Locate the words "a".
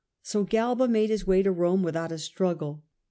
2.11-2.17